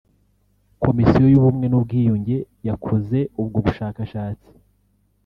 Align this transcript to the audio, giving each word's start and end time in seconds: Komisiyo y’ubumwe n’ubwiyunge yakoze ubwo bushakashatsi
Komisiyo 0.83 1.23
y’ubumwe 1.31 1.65
n’ubwiyunge 1.69 2.37
yakoze 2.67 3.19
ubwo 3.41 3.57
bushakashatsi 3.65 4.49